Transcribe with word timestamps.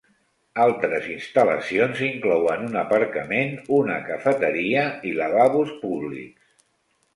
Altres 0.61 1.03
instal·lacions 1.15 2.01
inclouen 2.07 2.65
un 2.69 2.79
aparcament, 2.81 3.53
una 3.81 4.01
cafeteria 4.09 4.89
i 5.11 5.15
lavabos 5.23 5.79
públics. 5.87 6.53